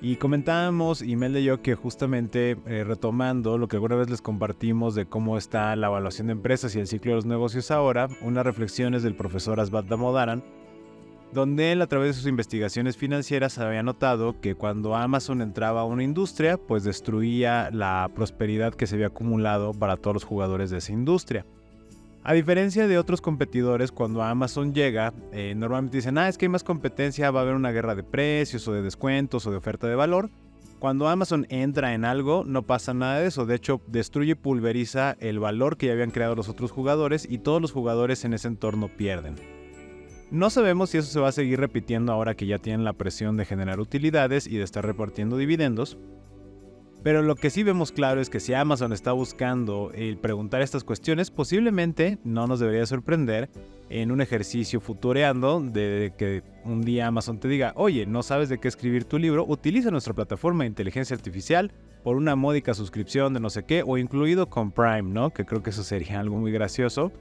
Y 0.02 0.18
comentábamos, 0.18 1.02
y 1.02 1.16
yo, 1.42 1.62
que 1.62 1.76
justamente 1.76 2.58
eh, 2.66 2.84
retomando 2.84 3.58
lo 3.58 3.70
que 3.70 3.78
alguna 3.78 3.96
vez 3.96 4.10
les 4.10 4.22
compartimos 4.22 4.94
de 4.94 5.06
cómo 5.06 5.38
está 5.38 5.74
la 5.78 5.88
evaluación 5.88 6.28
de 6.28 6.34
empresas 6.34 6.76
y 6.76 6.82
el 6.82 6.88
ciclo 6.88 7.12
de 7.12 7.16
los 7.16 7.26
negocios 7.26 7.72
ahora, 7.72 8.10
unas 8.22 8.46
reflexiones 8.46 9.04
del 9.04 9.16
profesor 9.16 9.62
Asbat 9.62 9.86
Damodaran, 9.86 10.44
donde 11.34 11.72
él 11.72 11.82
a 11.82 11.88
través 11.88 12.10
de 12.10 12.14
sus 12.14 12.30
investigaciones 12.30 12.98
financieras 12.98 13.58
había 13.58 13.84
notado 13.84 14.40
que 14.42 14.56
cuando 14.56 14.96
Amazon 14.96 15.42
entraba 15.42 15.82
a 15.82 15.86
una 15.86 16.04
industria, 16.04 16.58
pues 16.58 16.84
destruía 16.84 17.70
la 17.72 18.10
prosperidad 18.14 18.74
que 18.74 18.88
se 18.88 18.96
había 18.96 19.08
acumulado 19.08 19.74
para 19.74 19.98
todos 19.98 20.16
los 20.16 20.24
jugadores 20.24 20.70
de 20.70 20.80
esa 20.80 20.92
industria. 20.92 21.46
A 22.24 22.34
diferencia 22.34 22.88
de 22.88 23.00
otros 23.00 23.20
competidores, 23.20 23.92
cuando 23.92 24.22
Amazon 24.22 24.74
llega, 24.74 25.14
eh, 25.32 25.56
normalmente 25.56 25.98
dicen, 25.98 26.18
ah, 26.20 26.30
es 26.30 26.38
que 26.38 26.46
hay 26.46 26.50
más 26.50 26.64
competencia, 26.64 27.32
va 27.32 27.40
a 27.40 27.44
haber 27.44 27.56
una 27.56 27.72
guerra 27.72 27.96
de 27.96 28.04
precios 28.04 28.68
o 28.68 28.74
de 28.74 28.84
descuentos 28.84 29.48
o 29.48 29.52
de 29.52 29.58
oferta 29.58 29.88
de 29.88 29.96
valor. 29.96 30.30
Cuando 30.78 31.08
Amazon 31.08 31.48
entra 31.50 31.94
en 31.94 32.06
algo, 32.06 32.44
no 32.46 32.64
pasa 32.64 32.94
nada 32.94 33.20
de 33.20 33.28
eso. 33.28 33.46
De 33.46 33.56
hecho, 33.56 33.82
destruye 33.88 34.32
y 34.32 34.36
pulveriza 34.36 35.16
el 35.20 35.40
valor 35.40 35.78
que 35.78 35.88
ya 35.88 35.94
habían 35.94 36.12
creado 36.12 36.36
los 36.36 36.50
otros 36.50 36.72
jugadores 36.72 37.28
y 37.30 37.40
todos 37.40 37.62
los 37.62 37.72
jugadores 37.72 38.26
en 38.26 38.34
ese 38.34 38.48
entorno 38.48 38.88
pierden. 38.88 39.61
No 40.32 40.50
sabemos 40.50 40.90
si 40.90 40.98
eso 40.98 41.12
se 41.12 41.20
va 41.20 41.28
a 41.28 41.34
seguir 41.34 41.60
repitiendo 41.60 42.14
ahora 42.14 42.36
que 42.36 42.48
ya 42.48 42.58
tienen 42.58 42.86
la 42.86 42.94
presión 42.94 43.36
de 43.36 43.44
generar 43.44 43.82
utilidades 43.82 44.48
y 44.48 44.56
de 44.56 44.64
estar 44.64 44.86
repartiendo 44.86 45.36
dividendos. 45.36 45.98
Pero 47.04 47.22
lo 47.22 47.36
que 47.36 47.50
sí 47.50 47.64
vemos 47.64 47.92
claro 47.92 48.22
es 48.22 48.30
que 48.30 48.40
si 48.40 48.54
Amazon 48.54 48.94
está 48.94 49.12
buscando 49.12 49.92
el 49.94 50.18
preguntar 50.18 50.62
estas 50.62 50.86
cuestiones, 50.86 51.32
posiblemente 51.32 52.18
no 52.24 52.48
nos 52.48 52.62
debería 52.62 52.86
sorprender 52.86 53.50
en 53.90 54.10
un 54.10 54.22
ejercicio 54.22 54.80
futureando 54.80 55.60
de 55.60 56.14
que 56.18 56.44
un 56.64 56.82
día 56.82 57.08
Amazon 57.08 57.38
te 57.38 57.50
diga, 57.50 57.74
oye, 57.76 58.06
no 58.06 58.24
sabes 58.24 58.48
de 58.48 58.60
qué 58.60 58.70
escribir 58.70 59.04
tu 59.04 59.18
libro, 59.18 59.44
utiliza 59.46 59.92
nuestra 59.92 60.14
plataforma 60.14 60.64
de 60.64 60.70
inteligencia 60.70 61.14
artificial 61.14 61.74
por 62.04 62.16
una 62.16 62.38
módica 62.38 62.74
suscripción 62.74 63.34
de 63.34 63.42
no 63.42 63.50
sé 63.50 63.64
qué 63.64 63.84
o 63.86 63.98
incluido 63.98 64.50
con 64.50 64.72
Prime, 64.72 65.04
¿no? 65.04 65.32
Que 65.32 65.44
creo 65.44 65.62
que 65.62 65.72
eso 65.72 65.84
sería 65.84 66.22
algo 66.22 66.38
muy 66.38 66.54
gracioso. 66.54 67.12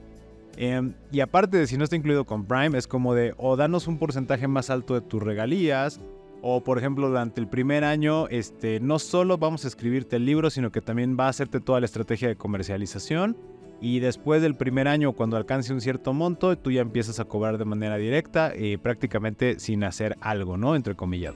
Em, 0.57 0.93
y 1.11 1.21
aparte 1.21 1.57
de 1.57 1.67
si 1.67 1.77
no 1.77 1.83
está 1.83 1.95
incluido 1.95 2.25
con 2.25 2.45
Prime, 2.45 2.77
es 2.77 2.87
como 2.87 3.13
de 3.13 3.33
o 3.37 3.55
danos 3.55 3.87
un 3.87 3.97
porcentaje 3.97 4.47
más 4.47 4.69
alto 4.69 4.93
de 4.93 5.01
tus 5.01 5.21
regalías. 5.21 6.01
O 6.43 6.63
por 6.63 6.77
ejemplo, 6.77 7.07
durante 7.07 7.39
el 7.39 7.47
primer 7.47 7.83
año, 7.83 8.27
este, 8.29 8.79
no 8.79 8.97
solo 8.97 9.37
vamos 9.37 9.65
a 9.65 9.67
escribirte 9.67 10.15
el 10.15 10.25
libro, 10.25 10.49
sino 10.49 10.71
que 10.71 10.81
también 10.81 11.15
va 11.19 11.27
a 11.27 11.29
hacerte 11.29 11.59
toda 11.59 11.79
la 11.79 11.85
estrategia 11.85 12.27
de 12.27 12.35
comercialización 12.35 13.37
y 13.81 13.99
después 13.99 14.43
del 14.43 14.55
primer 14.55 14.87
año, 14.87 15.13
cuando 15.13 15.37
alcance 15.37 15.73
un 15.73 15.81
cierto 15.81 16.13
monto, 16.13 16.55
tú 16.55 16.69
ya 16.69 16.81
empiezas 16.81 17.19
a 17.19 17.25
cobrar 17.25 17.57
de 17.57 17.65
manera 17.65 17.97
directa, 17.97 18.53
eh, 18.53 18.77
prácticamente 18.77 19.59
sin 19.59 19.83
hacer 19.83 20.15
algo, 20.21 20.55
¿no? 20.55 20.75
Entre 20.75 20.95
comillas. 20.95 21.33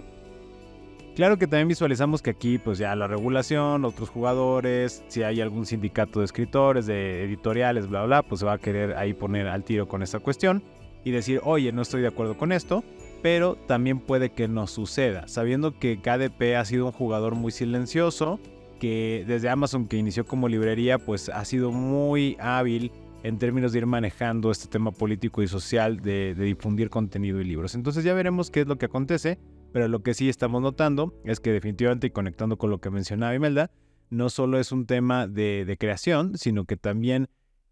Claro 1.15 1.37
que 1.37 1.47
también 1.47 1.69
visualizamos 1.69 2.21
que 2.21 2.31
aquí, 2.31 2.57
pues 2.57 2.77
ya 2.77 2.93
la 2.93 3.07
regulación, 3.07 3.85
otros 3.85 4.09
jugadores, 4.09 5.01
si 5.07 5.23
hay 5.23 5.39
algún 5.39 5.65
sindicato 5.65 6.19
de 6.19 6.25
escritores, 6.25 6.87
de 6.87 7.23
editoriales, 7.23 7.87
bla, 7.87 8.03
bla, 8.03 8.21
pues 8.21 8.39
se 8.39 8.45
va 8.45 8.53
a 8.53 8.57
querer 8.57 8.97
ahí 8.97 9.13
poner 9.13 9.47
al 9.47 9.63
tiro 9.63 9.87
con 9.87 10.03
esta 10.03 10.19
cuestión 10.19 10.61
y 11.05 11.11
decir, 11.11 11.39
oye, 11.45 11.71
no 11.71 11.83
estoy 11.83 12.01
de 12.01 12.09
acuerdo 12.09 12.37
con 12.37 12.51
esto, 12.51 12.83
pero 13.21 13.55
también 13.55 13.99
puede 13.99 14.31
que 14.31 14.49
no 14.49 14.67
suceda, 14.67 15.25
sabiendo 15.29 15.79
que 15.79 16.01
KDP 16.01 16.57
ha 16.57 16.65
sido 16.65 16.87
un 16.87 16.91
jugador 16.91 17.33
muy 17.33 17.53
silencioso, 17.53 18.37
que 18.81 19.23
desde 19.25 19.47
Amazon 19.47 19.87
que 19.87 19.95
inició 19.95 20.25
como 20.25 20.49
librería, 20.49 20.97
pues 20.97 21.29
ha 21.29 21.45
sido 21.45 21.71
muy 21.71 22.35
hábil 22.41 22.91
en 23.23 23.39
términos 23.39 23.71
de 23.71 23.79
ir 23.79 23.85
manejando 23.85 24.51
este 24.51 24.67
tema 24.67 24.91
político 24.91 25.41
y 25.41 25.47
social 25.47 26.01
de, 26.01 26.35
difundir 26.35 26.89
contenido 26.89 27.39
y 27.39 27.45
libros. 27.45 27.73
Entonces 27.73 28.03
ya 28.03 28.13
veremos 28.13 28.51
qué 28.51 28.61
es 28.61 28.67
lo 28.67 28.77
que 28.77 28.85
acontece, 28.85 29.39
pero 29.75 29.89
lo 29.89 30.03
que 30.03 30.13
sí 30.13 30.29
estamos 30.29 30.61
notando 30.61 31.13
es 31.25 31.41
que 31.41 31.51
definitivamente, 31.51 32.07
y 32.07 32.11
conectando 32.11 32.57
con 32.57 32.69
lo 32.69 32.79
que 32.79 32.89
mencionaba 32.89 33.35
Imelda, 33.35 33.71
no 34.09 34.29
solo 34.29 34.57
es 34.57 34.71
un 34.71 34.85
tema 34.85 35.27
de, 35.27 35.75
creación, 35.77 36.37
sino 36.37 36.63
que 36.63 36.77
también 36.77 37.27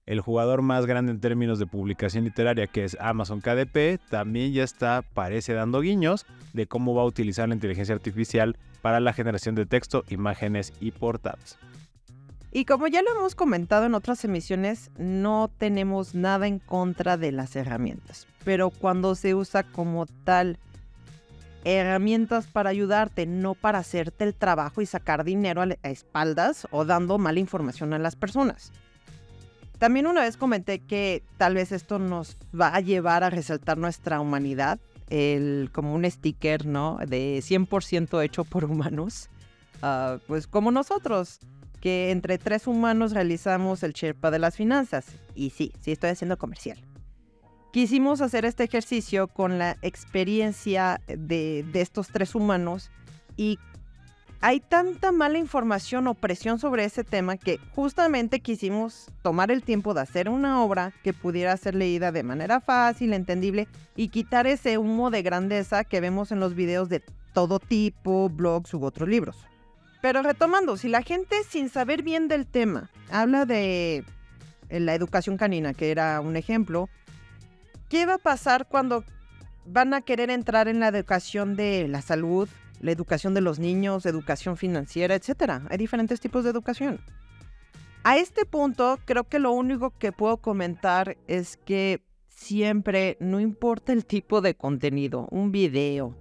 el 0.06 0.20
jugador 0.20 0.64
más 0.64 0.86
grande 0.86 1.14
en 1.14 1.22
términos 1.22 1.60
de 1.60 1.66
publicación 1.66 2.26
literaria, 2.26 2.68
que 2.68 2.84
es 2.84 2.98
Amazon 3.00 3.40
KDP, 3.40 4.02
también 4.10 4.52
ya 4.52 4.66
está, 4.66 5.02
parece, 5.14 5.54
dando 5.54 5.80
guiños 5.80 6.26
de 6.52 6.68
cómo 6.68 6.94
va 6.94 7.04
a 7.04 7.06
utilizar 7.06 7.48
la 7.48 7.56
inteligencia 7.56 7.96
artificial 7.96 8.58
para 8.82 9.00
la 9.00 9.14
generación 9.14 9.56
de 9.56 9.66
texto, 9.66 10.04
imágenes 10.10 10.74
y 10.82 10.92
portadas. 10.92 11.58
Y 12.52 12.66
como 12.66 12.88
ya 12.88 13.02
lo 13.02 13.12
hemos 13.16 13.34
comentado 13.34 13.86
en 13.86 13.94
otras 13.94 14.26
emisiones, 14.26 14.92
no 14.98 15.50
tenemos 15.58 16.16
nada 16.16 16.48
en 16.48 16.60
contra 16.60 17.16
de 17.16 17.32
las 17.32 17.56
herramientas, 17.56 18.28
pero 18.44 18.72
cuando 18.72 19.16
se 19.16 19.36
usa 19.36 19.64
como 19.64 20.06
tal 20.06 20.60
herramientas 21.64 22.48
para 22.48 22.70
ayudarte, 22.70 23.26
no 23.26 23.54
para 23.56 23.80
hacerte 23.80 24.24
el 24.24 24.34
trabajo 24.34 24.82
y 24.82 24.86
sacar 24.86 25.24
dinero 25.24 25.62
a 25.62 25.90
espaldas 25.90 26.68
o 26.72 26.86
dando 26.86 27.18
mala 27.18 27.40
información 27.40 27.94
a 27.94 28.00
las 28.00 28.16
personas. 28.16 28.72
También 29.78 30.08
una 30.08 30.22
vez 30.22 30.38
comenté 30.38 30.80
que 30.80 31.24
tal 31.38 31.56
vez 31.56 31.72
esto 31.72 32.00
nos 32.00 32.38
va 32.60 32.76
a 32.76 32.80
llevar 32.80 33.24
a 33.24 33.30
resaltar 33.30 33.78
nuestra 33.78 34.20
humanidad 34.20 34.80
el, 35.10 35.70
como 35.74 35.94
un 35.94 36.10
sticker, 36.10 36.66
¿no? 36.66 37.00
De 37.06 37.40
100% 37.40 38.24
hecho 38.24 38.46
por 38.46 38.66
humanos. 38.66 39.30
Ah, 39.82 40.20
pues 40.28 40.48
como 40.48 40.72
nosotros, 40.72 41.40
que 41.82 42.12
entre 42.12 42.38
tres 42.38 42.68
humanos 42.68 43.12
realizamos 43.12 43.84
el 43.84 43.92
Sherpa 43.92 44.32
de 44.32 44.40
las 44.40 44.56
finanzas. 44.56 45.06
Y 45.36 45.50
sí, 45.50 45.74
sí 45.82 45.92
estoy 45.92 46.12
haciendo 46.12 46.38
comercial. 46.38 46.80
Quisimos 47.74 48.22
hacer 48.22 48.46
este 48.46 48.64
ejercicio 48.66 49.28
con 49.28 49.58
la 49.58 49.78
experiencia 49.82 51.02
de, 51.08 51.66
estos 51.74 52.10
tres 52.10 52.36
humanos 52.36 52.92
y 53.36 53.58
hay 54.42 54.60
tanta 54.60 55.12
mala 55.12 55.40
información 55.40 56.06
o 56.06 56.14
presión 56.14 56.60
sobre 56.60 56.86
ese 56.86 57.04
tema 57.04 57.36
que 57.36 57.58
justamente 57.74 58.42
quisimos 58.42 59.08
tomar 59.24 59.50
el 59.50 59.64
tiempo 59.64 59.96
de 59.96 60.02
hacer 60.02 60.30
una 60.30 60.62
obra 60.62 60.94
que 61.02 61.14
pudiera 61.14 61.58
ser 61.58 61.74
leída 61.74 62.12
de 62.12 62.22
manera 62.22 62.62
fácil, 62.62 63.12
entendible 63.12 63.68
y 63.96 64.10
quitar 64.10 64.46
ese 64.46 64.78
humo 64.78 65.10
de 65.10 65.24
grandeza 65.24 65.84
que 65.84 66.00
vemos 66.00 66.32
en 66.32 66.40
los 66.40 66.54
videos 66.54 66.90
de 66.90 67.02
todo 67.34 67.58
tipo, 67.58 68.30
blogs 68.30 68.72
u 68.76 68.86
otros 68.86 69.10
libros. 69.10 69.48
Pero 70.00 70.22
retomando, 70.22 70.78
si 70.78 70.90
la 70.90 71.02
gente 71.02 71.38
sin 71.50 71.70
saber 71.70 72.04
bien 72.04 72.28
del 72.28 72.46
tema 72.46 72.92
habla 73.10 73.48
de 73.48 74.06
eh, 74.70 74.80
la 74.80 74.94
educación 74.94 75.38
canina, 75.38 75.74
que 75.74 75.90
era 75.90 76.22
un 76.22 76.36
ejemplo, 76.36 76.88
¿qué 77.94 78.08
va 78.08 78.16
a 78.16 78.18
pasar 78.18 78.68
cuando 78.68 79.04
van 79.68 79.94
a 79.94 80.02
querer 80.02 80.32
entrar 80.32 80.68
en 80.68 80.80
la 80.80 80.88
educación 80.88 81.56
de 81.56 81.88
la 81.88 82.02
salud, 82.02 82.50
la 82.82 82.92
educación 82.92 83.36
de 83.36 83.42
los 83.42 83.60
niños, 83.60 84.08
educación 84.08 84.58
financiera, 84.58 85.14
etc. 85.14 85.62
Hay 85.70 85.78
diferentes 85.78 86.20
tipos 86.20 86.44
de 86.44 86.50
educación. 86.50 87.00
A 88.04 88.18
este 88.18 88.46
punto, 88.46 88.98
creo 89.06 89.26
que 89.26 89.38
lo 89.38 89.52
único 89.52 89.92
que 89.92 90.12
puedo 90.12 90.38
comentar 90.38 91.18
es 91.28 91.58
que 91.58 92.02
siempre, 92.30 93.16
no 93.20 93.40
importa 93.40 93.94
el 93.94 94.08
tipo 94.08 94.42
de 94.42 94.56
contenido, 94.56 95.28
un 95.30 95.52
video, 95.52 96.16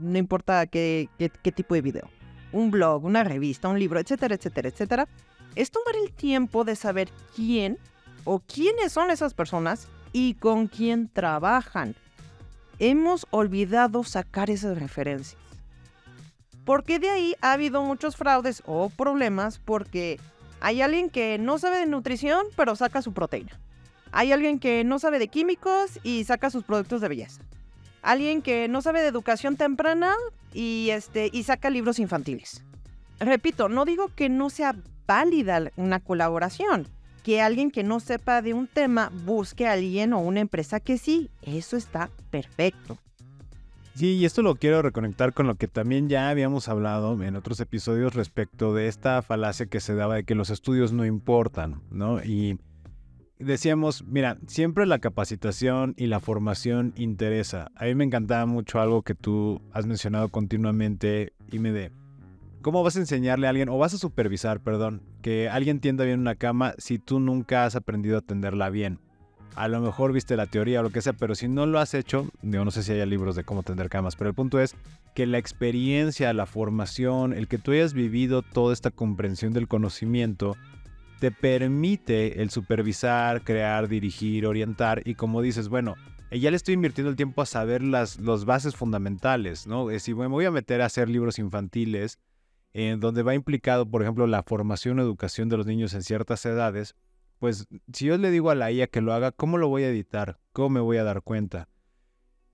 no 0.00 0.16
importa 0.16 0.66
qué, 0.66 1.10
qué, 1.18 1.52
tipo 1.52 1.74
de 1.74 1.82
video, 1.82 2.08
un 2.50 2.70
blog, 2.70 3.04
una 3.04 3.24
revista, 3.24 3.68
un 3.68 3.78
libro, 3.78 4.00
etcétera, 4.00 4.36
etcétera, 4.36 4.70
etcétera, 4.70 5.08
es 5.54 5.70
tomar 5.70 5.96
el 6.02 6.14
tiempo 6.14 6.64
de 6.64 6.76
saber 6.76 7.10
quién 7.36 7.76
o 8.24 8.40
quiénes 8.40 8.90
son 8.90 9.10
esas 9.10 9.34
personas 9.34 9.86
y 10.14 10.34
con 10.34 10.68
quién 10.68 11.08
trabajan. 11.08 11.96
Hemos 12.78 13.26
olvidado 13.30 14.04
sacar 14.04 14.48
esas 14.48 14.78
referencias. 14.78 15.36
Porque 16.64 16.98
de 16.98 17.10
ahí 17.10 17.34
ha 17.42 17.52
habido 17.52 17.82
muchos 17.82 18.16
fraudes 18.16 18.62
o 18.64 18.88
problemas 18.88 19.58
porque 19.58 20.18
hay 20.60 20.80
alguien 20.80 21.10
que 21.10 21.36
no 21.38 21.58
sabe 21.58 21.78
de 21.78 21.86
nutrición 21.86 22.46
pero 22.56 22.76
saca 22.76 23.02
su 23.02 23.12
proteína. 23.12 23.60
Hay 24.12 24.30
alguien 24.30 24.60
que 24.60 24.84
no 24.84 25.00
sabe 25.00 25.18
de 25.18 25.28
químicos 25.28 25.98
y 26.04 26.22
saca 26.24 26.48
sus 26.48 26.62
productos 26.62 27.00
de 27.00 27.08
belleza. 27.08 27.42
Alguien 28.00 28.40
que 28.40 28.68
no 28.68 28.82
sabe 28.82 29.02
de 29.02 29.08
educación 29.08 29.56
temprana 29.56 30.14
y, 30.52 30.90
este, 30.90 31.28
y 31.32 31.42
saca 31.42 31.70
libros 31.70 31.98
infantiles. 31.98 32.62
Repito, 33.18 33.68
no 33.68 33.84
digo 33.84 34.10
que 34.14 34.28
no 34.28 34.48
sea 34.48 34.76
válida 35.06 35.72
una 35.76 35.98
colaboración, 35.98 36.88
que 37.24 37.40
alguien 37.40 37.70
que 37.70 37.82
no 37.82 37.98
sepa 37.98 38.42
de 38.42 38.52
un 38.54 38.68
tema 38.68 39.10
busque 39.24 39.66
a 39.66 39.72
alguien 39.72 40.12
o 40.12 40.20
una 40.20 40.40
empresa 40.40 40.78
que 40.78 40.98
sí, 40.98 41.30
eso 41.42 41.76
está 41.76 42.10
perfecto. 42.30 42.98
Sí, 43.94 44.16
y 44.16 44.24
esto 44.26 44.42
lo 44.42 44.56
quiero 44.56 44.82
reconectar 44.82 45.32
con 45.32 45.46
lo 45.46 45.54
que 45.54 45.66
también 45.66 46.08
ya 46.08 46.28
habíamos 46.28 46.68
hablado 46.68 47.20
en 47.22 47.34
otros 47.34 47.60
episodios 47.60 48.14
respecto 48.14 48.74
de 48.74 48.88
esta 48.88 49.22
falacia 49.22 49.66
que 49.66 49.80
se 49.80 49.94
daba 49.94 50.16
de 50.16 50.24
que 50.24 50.34
los 50.34 50.50
estudios 50.50 50.92
no 50.92 51.06
importan, 51.06 51.80
¿no? 51.90 52.22
Y 52.22 52.58
decíamos, 53.38 54.04
mira, 54.04 54.36
siempre 54.46 54.84
la 54.84 54.98
capacitación 54.98 55.94
y 55.96 56.08
la 56.08 56.20
formación 56.20 56.92
interesa. 56.96 57.70
A 57.76 57.84
mí 57.84 57.94
me 57.94 58.04
encantaba 58.04 58.44
mucho 58.46 58.80
algo 58.80 59.02
que 59.02 59.14
tú 59.14 59.62
has 59.72 59.86
mencionado 59.86 60.28
continuamente 60.28 61.32
y 61.50 61.58
me 61.58 61.72
de... 61.72 61.90
¿Cómo 62.64 62.82
vas 62.82 62.96
a 62.96 63.00
enseñarle 63.00 63.46
a 63.46 63.50
alguien, 63.50 63.68
o 63.68 63.76
vas 63.76 63.92
a 63.92 63.98
supervisar, 63.98 64.58
perdón, 64.58 65.02
que 65.20 65.50
alguien 65.50 65.80
tienda 65.80 66.06
bien 66.06 66.18
una 66.18 66.34
cama 66.34 66.72
si 66.78 66.98
tú 66.98 67.20
nunca 67.20 67.66
has 67.66 67.76
aprendido 67.76 68.16
a 68.16 68.22
tenderla 68.22 68.70
bien? 68.70 69.00
a 69.54 69.68
lo 69.68 69.80
mejor 69.80 70.12
viste 70.12 70.34
la 70.36 70.46
teoría 70.46 70.80
o 70.80 70.82
lo 70.82 70.90
que 70.90 71.02
sea, 71.02 71.12
pero 71.12 71.34
si 71.34 71.46
no 71.46 71.66
lo 71.66 71.78
has 71.78 71.92
hecho, 71.94 72.26
digo, 72.42 72.64
no 72.64 72.70
sé 72.70 72.82
si 72.82 72.92
haya 72.92 73.06
libros 73.06 73.36
de 73.36 73.44
cómo 73.44 73.62
tender 73.62 73.88
camas, 73.88 74.16
pero 74.16 74.30
el 74.30 74.34
punto 74.34 74.58
es 74.58 74.74
que 75.14 75.26
la 75.26 75.38
experiencia, 75.38 76.32
la 76.32 76.46
formación, 76.46 77.34
el 77.34 77.46
que 77.46 77.58
tú 77.58 77.72
hayas 77.72 77.92
vivido 77.92 78.42
toda 78.42 78.72
esta 78.72 78.90
comprensión 78.90 79.52
del 79.52 79.68
conocimiento, 79.68 80.56
te 81.20 81.30
permite 81.30 82.42
el 82.42 82.50
supervisar, 82.50 83.44
crear, 83.44 83.88
dirigir, 83.88 84.46
orientar 84.46 85.02
y 85.04 85.14
como 85.14 85.40
dices, 85.40 85.68
bueno, 85.68 85.94
eh, 86.30 86.40
ya 86.40 86.50
le 86.50 86.56
estoy 86.56 86.74
invirtiendo 86.74 87.10
el 87.10 87.16
tiempo 87.16 87.42
a 87.42 87.46
saber 87.46 87.82
las 87.82 88.18
los 88.18 88.46
bases 88.46 88.74
fundamentales, 88.74 89.66
¿no? 89.66 89.90
Eh, 89.90 90.00
si 90.00 90.14
me 90.14 90.26
voy 90.26 90.46
a 90.46 90.50
meter 90.50 90.82
a 90.82 90.86
hacer 90.86 91.08
libros 91.08 91.38
infantiles, 91.38 92.18
en 92.74 93.00
donde 93.00 93.22
va 93.22 93.34
implicado, 93.34 93.88
por 93.88 94.02
ejemplo, 94.02 94.26
la 94.26 94.42
formación 94.42 94.98
o 94.98 95.02
educación 95.02 95.48
de 95.48 95.56
los 95.56 95.66
niños 95.66 95.94
en 95.94 96.02
ciertas 96.02 96.44
edades, 96.44 96.96
pues 97.38 97.66
si 97.92 98.06
yo 98.06 98.18
le 98.18 98.30
digo 98.30 98.50
a 98.50 98.54
la 98.54 98.70
IA 98.70 98.88
que 98.88 99.00
lo 99.00 99.12
haga, 99.12 99.32
¿cómo 99.32 99.58
lo 99.58 99.68
voy 99.68 99.84
a 99.84 99.88
editar? 99.88 100.38
¿Cómo 100.52 100.70
me 100.70 100.80
voy 100.80 100.96
a 100.96 101.04
dar 101.04 101.22
cuenta? 101.22 101.68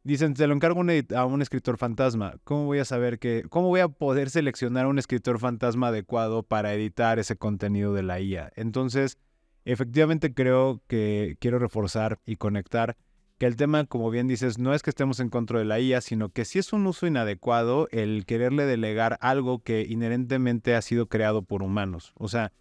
Dicen, 0.02 0.34
te 0.34 0.46
lo 0.46 0.54
encargo 0.54 0.82
a 1.14 1.24
un 1.26 1.42
escritor 1.42 1.76
fantasma. 1.76 2.36
¿Cómo 2.44 2.64
voy 2.64 2.78
a 2.78 2.84
saber 2.84 3.18
que, 3.18 3.44
cómo 3.50 3.68
voy 3.68 3.80
a 3.80 3.88
poder 3.88 4.30
seleccionar 4.30 4.86
un 4.86 4.98
escritor 4.98 5.38
fantasma 5.38 5.88
adecuado 5.88 6.42
para 6.42 6.72
editar 6.72 7.18
ese 7.18 7.36
contenido 7.36 7.92
de 7.92 8.02
la 8.02 8.20
IA? 8.20 8.50
Entonces, 8.56 9.18
efectivamente 9.64 10.32
creo 10.32 10.82
que 10.86 11.36
quiero 11.38 11.58
reforzar 11.58 12.18
y 12.24 12.36
conectar 12.36 12.96
que 13.40 13.46
el 13.46 13.56
tema, 13.56 13.86
como 13.86 14.10
bien 14.10 14.28
dices, 14.28 14.58
no 14.58 14.74
es 14.74 14.82
que 14.82 14.90
estemos 14.90 15.18
en 15.18 15.30
contra 15.30 15.58
de 15.58 15.64
la 15.64 15.80
IA, 15.80 16.02
sino 16.02 16.28
que 16.28 16.44
sí 16.44 16.58
es 16.58 16.74
un 16.74 16.86
uso 16.86 17.06
inadecuado 17.06 17.88
el 17.90 18.26
quererle 18.26 18.66
delegar 18.66 19.16
algo 19.22 19.60
que 19.60 19.86
inherentemente 19.88 20.74
ha 20.74 20.82
sido 20.82 21.06
creado 21.06 21.40
por 21.40 21.62
humanos. 21.62 22.12
O 22.18 22.28
sea, 22.28 22.52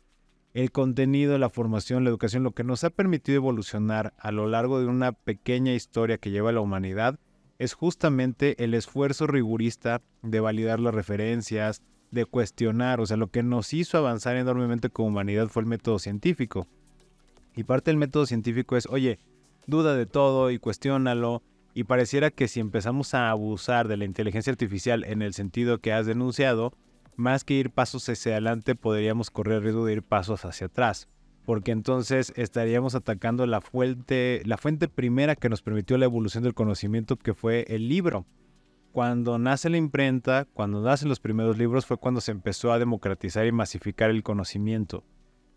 el 0.54 0.72
contenido, 0.72 1.38
la 1.38 1.50
formación, 1.50 2.06
la 2.06 2.12
educación, 2.12 2.44
lo 2.44 2.54
que 2.54 2.64
nos 2.64 2.86
ha 2.86 2.92
permitido 2.92 3.36
evolucionar 3.36 4.14
a 4.18 4.32
lo 4.32 4.48
largo 4.48 4.80
de 4.80 4.86
una 4.86 5.12
pequeña 5.12 5.74
historia 5.74 6.18
que 6.18 6.32
lleva 6.32 6.54
la 6.54 6.62
humanidad, 6.62 7.20
es 7.58 7.74
justamente 7.74 8.64
el 8.64 8.74
esfuerzo 8.74 9.28
rigurista 9.28 10.02
de 10.22 10.40
validar 10.40 10.80
las 10.80 10.96
referencias, 10.96 11.82
de 12.12 12.24
cuestionar, 12.24 13.02
o 13.02 13.06
sea, 13.06 13.18
lo 13.18 13.28
que 13.28 13.44
nos 13.44 13.74
hizo 13.74 13.98
avanzar 13.98 14.38
enormemente 14.38 14.90
como 14.90 15.10
humanidad 15.10 15.50
fue 15.50 15.64
el 15.64 15.68
método 15.68 16.00
científico. 16.00 16.68
Y 17.54 17.66
parte 17.66 17.92
del 17.92 17.98
método 17.98 18.26
científico 18.26 18.78
es, 18.78 18.86
oye, 18.86 19.20
duda 19.68 19.96
de 19.96 20.06
todo 20.06 20.52
y 20.52 20.60
cuestiónalo, 20.60 21.44
y 21.74 21.84
pareciera 21.84 22.32
que 22.32 22.48
si 22.48 22.60
empezamos 22.60 23.14
a 23.14 23.30
abusar 23.30 23.88
de 23.88 23.98
la 23.98 24.06
inteligencia 24.06 24.52
artificial 24.52 25.04
en 25.06 25.22
el 25.22 25.34
sentido 25.34 25.80
que 25.80 25.94
has 25.94 26.06
denunciado, 26.06 26.74
más 27.16 27.44
que 27.44 27.54
ir 27.54 27.70
pasos 27.70 28.08
hacia 28.10 28.34
adelante, 28.34 28.76
podríamos 28.76 29.30
correr 29.30 29.64
riesgo 29.64 29.86
de 29.86 29.94
ir 29.94 30.04
pasos 30.04 30.46
hacia 30.46 30.68
atrás 30.68 31.08
porque 31.50 31.72
entonces 31.72 32.32
estaríamos 32.36 32.94
atacando 32.94 33.48
la 33.48 33.60
fuente, 33.60 34.44
la 34.46 34.60
fuente 34.60 34.88
primera 34.88 35.36
que 35.36 35.50
nos 35.50 35.64
permitió 35.64 35.98
la 35.98 36.06
evolución 36.06 36.44
del 36.44 36.54
conocimiento, 36.54 37.16
que 37.18 37.34
fue 37.34 37.66
el 37.70 37.90
libro. 37.90 38.28
Cuando 38.92 39.40
nace 39.40 39.68
la 39.72 39.78
imprenta, 39.78 40.46
cuando 40.54 40.80
nacen 40.84 41.10
los 41.10 41.20
primeros 41.20 41.58
libros, 41.58 41.88
fue 41.88 41.98
cuando 41.98 42.22
se 42.22 42.30
empezó 42.30 42.72
a 42.72 42.78
democratizar 42.78 43.48
y 43.48 43.52
masificar 43.52 44.12
el 44.12 44.22
conocimiento. 44.22 45.04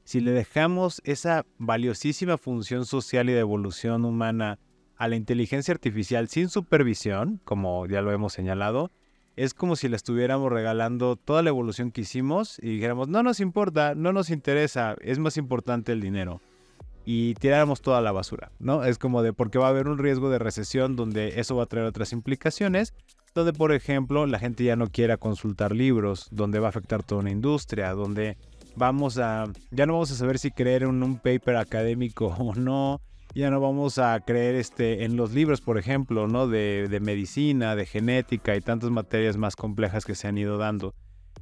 Si 0.05 0.21
le 0.21 0.33
dejamos 0.33 1.01
esa 1.05 1.47
valiosísima 1.59 2.37
función 2.37 2.85
social 2.87 3.31
y 3.31 3.33
de 3.33 3.41
evolución 3.41 4.05
humana 4.05 4.59
a 4.97 5.09
la 5.09 5.17
inteligencia 5.17 5.73
artificial 5.73 6.29
sin 6.29 6.49
supervisión, 6.49 7.41
como 7.45 7.87
ya 7.87 8.03
lo 8.03 8.13
hemos 8.13 8.33
señalado, 8.33 8.91
es 9.37 9.55
como 9.55 9.77
si 9.77 9.89
le 9.89 9.97
estuviéramos 9.97 10.53
regalando 10.53 11.17
toda 11.17 11.43
la 11.43 11.49
evolución 11.49 11.91
que 11.91 12.03
hicimos 12.03 12.59
y 12.61 12.75
dijéramos, 12.75 13.09
no 13.09 13.23
nos 13.23 13.41
importa, 13.41 13.95
no 13.95 14.13
nos 14.13 14.31
interesa, 14.31 14.97
es 15.01 15.19
más 15.19 15.37
importante 15.37 15.93
el 15.93 16.01
dinero. 16.01 16.41
Y 17.05 17.35
tiráramos 17.35 17.81
toda 17.81 18.01
la 18.01 18.13
basura, 18.13 18.53
¿no? 18.61 18.85
Es 18.85 18.99
como 18.99 19.23
de 19.23 19.33
porque 19.33 19.59
va 19.59 19.67
a 19.67 19.71
haber 19.71 19.89
un 19.89 19.99
riesgo 19.99 20.31
de 20.31 20.39
recesión 20.39 20.95
donde 20.95 21.41
eso 21.41 21.57
va 21.57 21.65
a 21.65 21.67
traer 21.67 21.87
otras 21.87 22.13
implicaciones, 22.13 22.95
donde 23.35 23.53
por 23.53 23.73
ejemplo 23.73 24.27
la 24.27 24.39
gente 24.39 24.63
ya 24.63 24.77
no 24.77 24.87
quiera 24.89 25.17
consultar 25.17 25.75
libros, 25.75 26.29
donde 26.31 26.61
va 26.61 26.67
a 26.67 26.71
afectar 26.71 27.03
toda 27.03 27.23
una 27.23 27.31
industria, 27.31 27.93
donde 27.93 28.37
vamos 28.76 29.19
a, 29.19 29.47
ya 29.71 29.87
no 29.87 29.95
vamos 29.95 30.11
a 30.11 30.14
saber 30.14 30.38
si 30.38 30.50
creer 30.50 30.83
en 30.83 31.02
un 31.02 31.19
paper 31.19 31.57
académico 31.57 32.26
o 32.38 32.55
no, 32.55 33.00
ya 33.35 33.50
no 33.50 33.61
vamos 33.61 33.99
a 33.99 34.21
creer 34.21 34.55
este, 34.57 35.05
en 35.05 35.17
los 35.17 35.33
libros, 35.33 35.61
por 35.61 35.79
ejemplo, 35.79 36.29
¿no? 36.29 36.49
De, 36.49 36.88
de, 36.88 37.00
medicina, 37.00 37.75
de 37.76 37.87
genética 37.87 38.55
y 38.57 38.61
tantas 38.61 38.91
materias 38.91 39.37
más 39.37 39.57
complejas 39.57 40.05
que 40.05 40.14
se 40.14 40.29
han 40.29 40.37
ido 40.37 40.59
dando. 40.59 40.95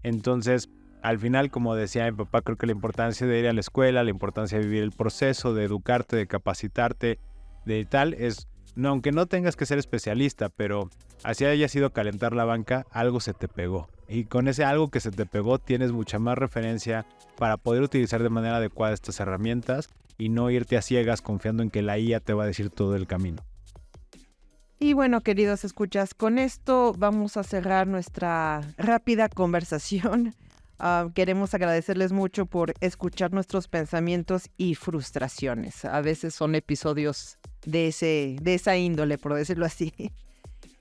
Entonces, 0.02 0.68
al 1.02 1.18
final, 1.18 1.50
como 1.50 1.74
decía 1.74 2.04
mi 2.10 2.16
papá, 2.16 2.42
creo 2.42 2.56
que 2.56 2.66
la 2.66 2.72
importancia 2.72 3.26
de 3.26 3.40
ir 3.40 3.48
a 3.48 3.52
la 3.52 3.60
escuela, 3.60 4.04
la 4.04 4.10
importancia 4.10 4.58
de 4.58 4.64
vivir 4.64 4.82
el 4.82 4.92
proceso, 4.92 5.54
de 5.54 5.64
educarte, 5.64 6.16
de 6.16 6.26
capacitarte, 6.26 7.18
de 7.64 7.84
tal, 7.86 8.14
es, 8.14 8.48
no, 8.74 8.90
aunque 8.90 9.12
no 9.12 9.26
tengas 9.26 9.56
que 9.56 9.66
ser 9.66 9.78
especialista, 9.78 10.48
pero 10.48 10.90
así 11.22 11.44
haya 11.44 11.68
sido 11.68 11.90
calentar 11.92 12.34
la 12.34 12.44
banca, 12.44 12.86
algo 12.90 13.20
se 13.20 13.34
te 13.34 13.48
pegó. 13.48 13.88
Y 14.08 14.24
con 14.24 14.48
ese 14.48 14.64
algo 14.64 14.90
que 14.90 15.00
se 15.00 15.10
te 15.10 15.26
pegó 15.26 15.58
tienes 15.58 15.92
mucha 15.92 16.18
más 16.18 16.36
referencia 16.36 17.06
para 17.36 17.56
poder 17.56 17.82
utilizar 17.82 18.22
de 18.22 18.30
manera 18.30 18.56
adecuada 18.56 18.94
estas 18.94 19.20
herramientas 19.20 19.88
y 20.18 20.28
no 20.28 20.50
irte 20.50 20.76
a 20.76 20.82
ciegas 20.82 21.22
confiando 21.22 21.62
en 21.62 21.70
que 21.70 21.82
la 21.82 21.98
IA 21.98 22.20
te 22.20 22.32
va 22.32 22.44
a 22.44 22.46
decir 22.46 22.70
todo 22.70 22.96
el 22.96 23.06
camino. 23.06 23.42
Y 24.78 24.94
bueno, 24.94 25.20
queridos 25.20 25.64
escuchas, 25.64 26.14
con 26.14 26.38
esto 26.38 26.94
vamos 26.96 27.36
a 27.36 27.42
cerrar 27.42 27.86
nuestra 27.86 28.62
rápida 28.78 29.28
conversación. 29.28 30.34
Ah, 30.82 31.10
queremos 31.14 31.52
agradecerles 31.52 32.10
mucho 32.10 32.46
por 32.46 32.72
escuchar 32.80 33.34
nuestros 33.34 33.68
pensamientos 33.68 34.48
y 34.56 34.74
frustraciones. 34.74 35.84
A 35.84 36.00
veces 36.00 36.34
son 36.34 36.54
episodios 36.54 37.36
de, 37.66 37.88
ese, 37.88 38.36
de 38.40 38.54
esa 38.54 38.78
índole, 38.78 39.18
por 39.18 39.34
decirlo 39.34 39.66
así. 39.66 39.92